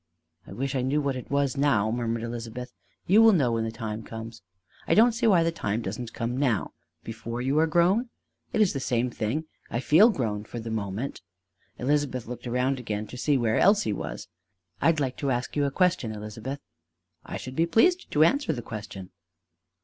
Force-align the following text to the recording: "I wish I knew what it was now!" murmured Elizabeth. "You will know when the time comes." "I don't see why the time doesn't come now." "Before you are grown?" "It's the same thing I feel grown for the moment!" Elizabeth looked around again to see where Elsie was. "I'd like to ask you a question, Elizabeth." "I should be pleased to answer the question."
"I 0.47 0.53
wish 0.53 0.73
I 0.73 0.81
knew 0.81 0.99
what 0.99 1.15
it 1.15 1.29
was 1.29 1.55
now!" 1.55 1.91
murmured 1.91 2.23
Elizabeth. 2.23 2.73
"You 3.05 3.21
will 3.21 3.33
know 3.33 3.51
when 3.51 3.65
the 3.65 3.71
time 3.71 4.01
comes." 4.01 4.41
"I 4.87 4.95
don't 4.95 5.11
see 5.11 5.27
why 5.27 5.43
the 5.43 5.51
time 5.51 5.83
doesn't 5.83 6.11
come 6.11 6.37
now." 6.37 6.73
"Before 7.03 7.39
you 7.39 7.59
are 7.59 7.67
grown?" 7.67 8.09
"It's 8.51 8.73
the 8.73 8.79
same 8.79 9.11
thing 9.11 9.45
I 9.69 9.79
feel 9.79 10.09
grown 10.09 10.43
for 10.43 10.59
the 10.59 10.71
moment!" 10.71 11.21
Elizabeth 11.77 12.25
looked 12.25 12.47
around 12.47 12.79
again 12.79 13.05
to 13.05 13.15
see 13.17 13.37
where 13.37 13.59
Elsie 13.59 13.93
was. 13.93 14.27
"I'd 14.81 14.99
like 14.99 15.17
to 15.17 15.29
ask 15.29 15.55
you 15.55 15.65
a 15.65 15.69
question, 15.71 16.11
Elizabeth." 16.11 16.61
"I 17.23 17.37
should 17.37 17.55
be 17.55 17.67
pleased 17.67 18.09
to 18.09 18.23
answer 18.23 18.51
the 18.53 18.63
question." 18.63 19.11